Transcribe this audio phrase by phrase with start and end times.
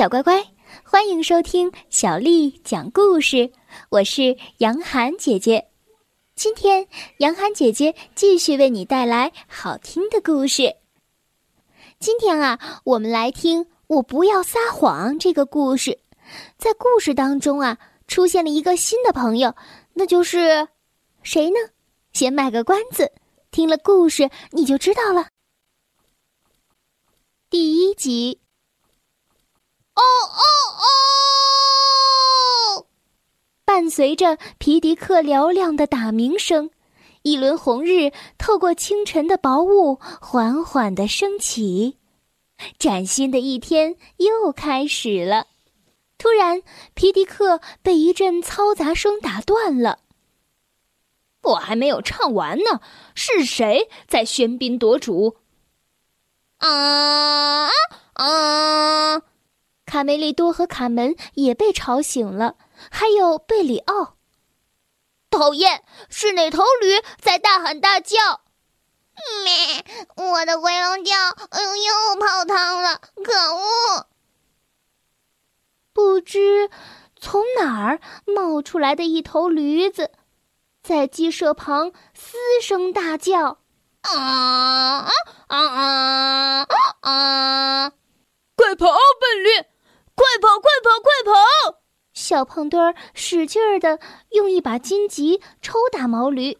[0.00, 0.42] 小乖乖，
[0.82, 3.52] 欢迎收听小丽讲故事。
[3.90, 5.68] 我是杨涵姐姐，
[6.34, 6.88] 今天
[7.18, 10.74] 杨涵姐姐继续为你带来好听的故事。
[11.98, 15.98] 今天啊，我们来听《我不要撒谎》这个故事。
[16.56, 17.76] 在故事当中啊，
[18.06, 19.54] 出现了一个新的朋友，
[19.92, 20.66] 那就是
[21.22, 21.56] 谁呢？
[22.14, 23.12] 先卖个关子，
[23.50, 25.28] 听了故事你就知道了。
[27.50, 28.40] 第一集。
[33.90, 36.70] 随着皮迪克嘹亮的打鸣声，
[37.22, 41.98] 一轮红日透过清晨的薄雾，缓缓的升起。
[42.78, 45.48] 崭新的一天又开始了。
[46.16, 46.62] 突然，
[46.94, 50.00] 皮迪克被一阵嘈杂声打断了。
[51.42, 52.80] 我还没有唱完呢，
[53.14, 55.36] 是谁在喧宾夺主？
[56.58, 57.70] 啊
[58.12, 59.22] 啊！
[59.90, 62.54] 卡梅利多和卡门也被吵醒了，
[62.92, 64.14] 还有贝里奥。
[65.30, 68.42] 讨厌，是哪头驴在大喊大叫？
[69.44, 69.84] 咩！
[70.14, 74.06] 我的回笼觉又泡汤了，可恶！
[75.92, 76.70] 不知
[77.20, 80.12] 从哪儿冒出来的一头驴子，
[80.84, 83.58] 在鸡舍旁嘶声大叫
[84.02, 85.10] ：“啊啊
[85.48, 85.58] 啊
[86.62, 86.66] 啊
[87.00, 87.92] 啊！
[88.54, 89.64] 快跑，笨驴！”
[90.20, 90.60] 快跑！
[90.60, 91.00] 快跑！
[91.00, 91.80] 快跑！
[92.12, 93.98] 小胖墩儿使劲儿的
[94.32, 96.58] 用一把荆棘抽打毛驴，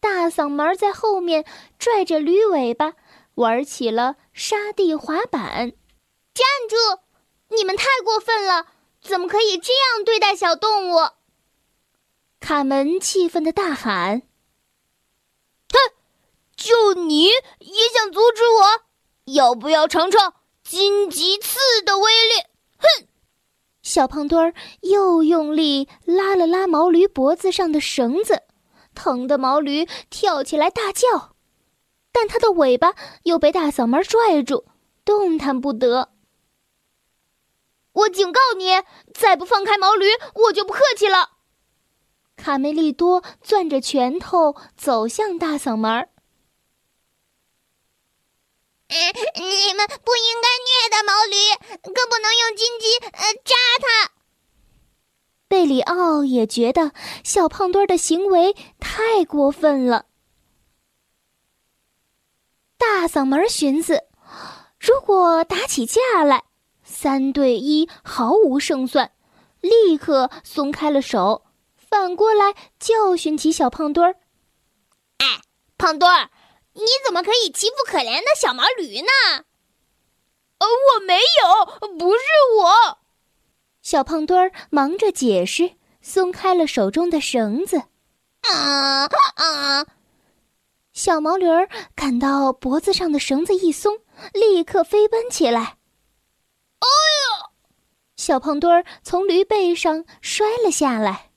[0.00, 1.44] 大嗓门在后面
[1.78, 2.94] 拽着驴尾巴，
[3.34, 5.72] 玩起了沙地滑板。
[6.32, 6.76] 站住！
[7.54, 8.68] 你们太过分了！
[9.02, 11.10] 怎么可以这样对待小动物？
[12.40, 14.22] 卡门气愤的大喊
[15.70, 15.92] ：“哼！
[16.56, 19.34] 就你也想阻止我？
[19.34, 20.32] 要不要尝尝
[20.64, 22.44] 荆棘刺的威力？”
[22.78, 23.06] 哼！
[23.82, 28.42] 小胖墩儿又用力拉了拉毛驴脖子上的绳子，
[28.94, 31.34] 疼得毛驴跳起来大叫，
[32.12, 34.66] 但它的尾巴又被大嗓门拽住，
[35.04, 36.10] 动弹不得。
[37.92, 38.82] 我警告你，
[39.14, 41.30] 再不放开毛驴，我就不客气了！
[42.36, 46.08] 卡梅利多攥着拳头走向大嗓门。
[48.88, 51.36] 你们不应该虐待毛驴，
[51.92, 54.12] 更不能用荆棘呃扎它。
[55.46, 56.92] 贝里奥也觉得
[57.24, 60.06] 小胖墩儿的行为太过分了。
[62.78, 64.04] 大嗓门寻思：
[64.78, 66.44] 如果打起架来，
[66.82, 69.12] 三对一毫无胜算，
[69.60, 71.44] 立刻松开了手，
[71.76, 74.16] 反过来教训起小胖墩儿。
[75.18, 75.40] 哎，
[75.76, 76.30] 胖墩儿！
[76.78, 79.44] 你怎么可以欺负可怜的小毛驴呢？
[80.58, 82.20] 呃，我没有，不是
[82.56, 82.98] 我。
[83.82, 87.82] 小胖墩儿忙着解释，松开了手中的绳子。
[88.42, 89.86] 啊啊！
[90.92, 93.98] 小毛驴儿感到脖子上的绳子一松，
[94.32, 95.60] 立刻飞奔起来。
[96.80, 97.50] 哎呦！
[98.16, 101.27] 小胖墩儿从驴背上摔了下来。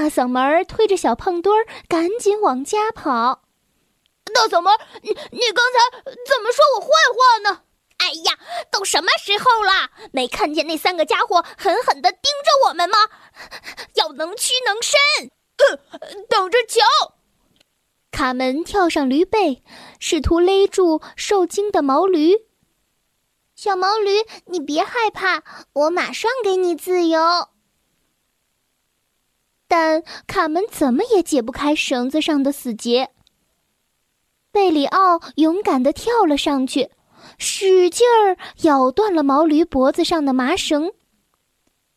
[0.00, 3.42] 大嗓门推着小胖墩儿，赶紧往家跑。
[4.32, 4.72] 大嗓门，
[5.02, 7.64] 你你刚才怎么说我坏话呢？
[7.98, 8.38] 哎呀，
[8.72, 12.96] 都什么时候了，没看见那三个家伙狠狠地盯着我们吗？
[13.96, 14.98] 要能屈能伸，
[15.58, 17.16] 哼，等着瞧！
[18.10, 19.62] 卡门跳上驴背，
[19.98, 22.46] 试图勒住受惊的毛驴。
[23.54, 25.42] 小毛驴，你别害怕，
[25.74, 27.20] 我马上给你自由。
[29.70, 33.10] 但卡门怎么也解不开绳子上的死结。
[34.50, 36.90] 贝里奥勇敢地跳了上去，
[37.38, 40.92] 使劲儿咬断了毛驴脖子上的麻绳。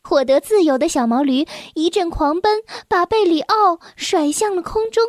[0.04, 5.04] 获得自由的小毛驴一阵狂奔，把贝里奥甩向了空中。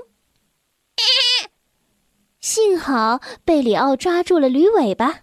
[2.40, 5.20] 幸好贝里奥抓住了驴尾巴住！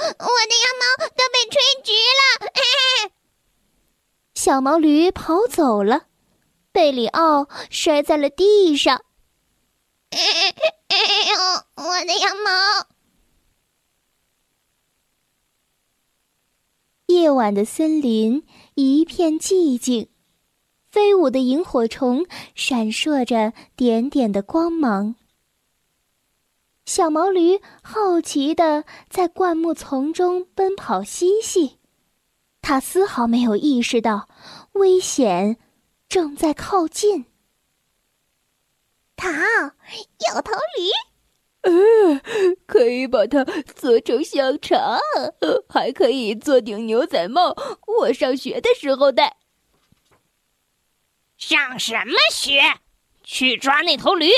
[0.00, 2.48] 我的羊毛都被吹直了。
[4.48, 6.06] 小毛驴跑走了，
[6.72, 9.04] 贝里奥摔在了地上。
[10.08, 10.18] 哎
[11.76, 12.88] 呦，我的羊毛！
[17.08, 20.08] 夜晚的森林一片寂静，
[20.90, 22.24] 飞舞的萤火虫
[22.54, 25.14] 闪烁着点点的光芒。
[26.86, 31.77] 小毛驴好奇的在灌木丛中奔跑嬉戏。
[32.68, 34.28] 他丝毫没有意识到，
[34.72, 35.56] 危险
[36.06, 37.24] 正在靠近。
[39.16, 39.26] 逃！
[39.30, 40.90] 有头驴。
[41.62, 42.20] 嗯，
[42.66, 43.42] 可以把它
[43.74, 44.98] 做成香肠，
[45.66, 47.56] 还可以做顶牛仔帽，
[47.86, 49.38] 我上学的时候戴。
[51.38, 52.60] 上什么学？
[53.24, 54.30] 去抓那头驴，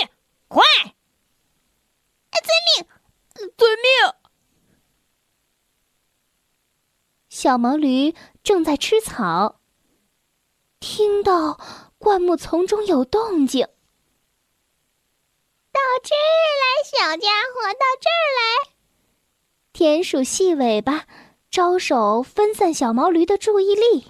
[0.46, 0.62] 快！
[2.30, 2.46] 遵
[2.78, 4.19] 命，遵命。
[7.40, 9.60] 小毛驴正在吃草，
[10.78, 11.58] 听到
[11.96, 13.66] 灌木丛中有动静。
[15.72, 18.74] 到这儿来，小家伙，到这儿来！
[19.72, 21.06] 田鼠细尾巴
[21.50, 24.08] 招手分散小毛驴的注意力。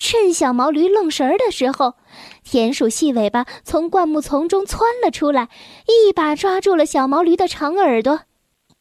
[0.00, 1.94] 趁小毛驴愣神儿的时候，
[2.42, 5.48] 田鼠细尾巴从灌木丛中窜了出来，
[5.86, 8.22] 一把抓住了小毛驴的长耳朵。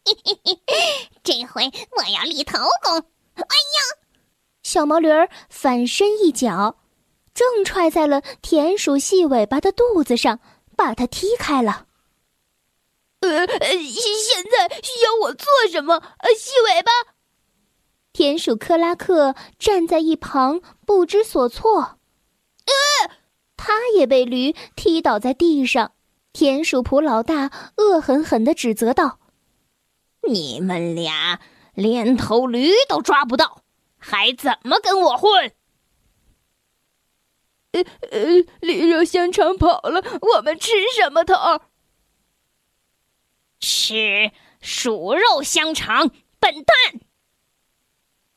[1.24, 2.98] 这回我要立头功！
[3.36, 3.80] 哎呀，
[4.64, 6.78] 小毛驴儿反身一脚，
[7.34, 10.40] 正踹在了田鼠细尾巴的肚子上。
[10.80, 11.88] 把它踢开了。
[13.20, 15.96] 呃，现在需要我做什么？
[16.20, 16.92] 呃，细尾巴。
[18.14, 21.82] 田鼠克拉克站在一旁不知所措。
[21.82, 23.12] 呃，
[23.58, 25.92] 他也被驴踢倒在地上。
[26.32, 29.20] 田鼠普老大恶狠狠地指责道
[30.28, 31.40] ：“你们俩
[31.74, 33.62] 连头驴都抓不到，
[33.98, 35.52] 还怎么跟我混？”
[37.72, 38.20] 呃呃，
[38.62, 41.36] 驴肉香肠跑了，我们吃什么头？
[43.60, 47.02] 吃鼠肉香肠，笨蛋！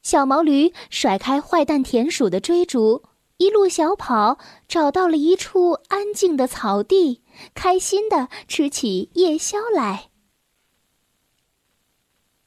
[0.03, 3.05] 小毛驴甩开坏蛋田鼠的追逐，
[3.39, 4.39] 一路小跑，
[4.69, 7.23] 找到了一处安静的草地，
[7.55, 10.11] 开心的吃起夜宵来。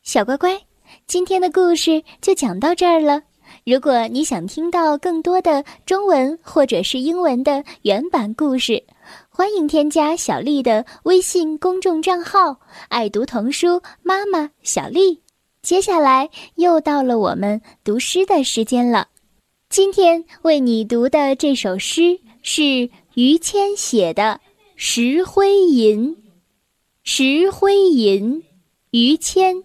[0.06, 0.62] 小乖乖，
[1.08, 3.24] 今天的故事就讲到这儿了。
[3.66, 8.84] 如果你想听到更多的中文或者是英文的原版故事，
[9.30, 12.56] 欢迎添加小丽的微信公众账号
[12.90, 15.20] “爱读童书妈妈小丽”。
[15.64, 19.08] 接下来又到了我们读诗的时间了。
[19.70, 24.24] 今天为你读的这首诗是于谦写的
[24.76, 26.16] 《石灰吟》。
[27.02, 28.44] 石灰吟，
[28.92, 29.64] 于谦。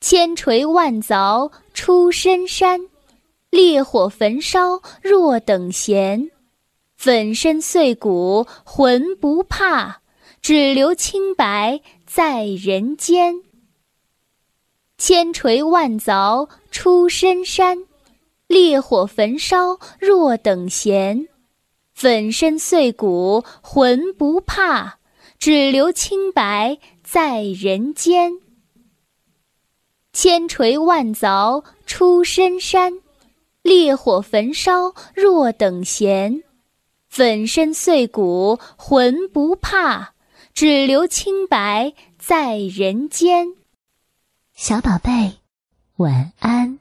[0.00, 2.86] 千锤万凿出深山，
[3.50, 6.30] 烈火焚烧若等闲。
[6.96, 10.00] 粉身碎骨浑不怕，
[10.40, 13.42] 只留清白在人间。
[14.96, 17.84] 千锤万凿出深山，
[18.46, 21.26] 烈火焚烧若等闲。
[21.92, 24.98] 粉身碎骨浑不怕，
[25.40, 28.38] 只留清白在人间。
[30.12, 33.00] 千锤万凿出深山，
[33.62, 36.42] 烈火焚烧若等闲。
[37.08, 40.14] 粉身碎骨浑不怕，
[40.52, 43.54] 只留清白在人间。
[44.54, 45.38] 小宝贝，
[45.96, 46.78] 晚安。